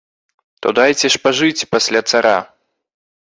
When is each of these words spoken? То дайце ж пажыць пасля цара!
То 0.65 0.71
дайце 0.79 1.07
ж 1.15 1.19
пажыць 1.27 1.67
пасля 1.75 2.01
цара! 2.13 2.35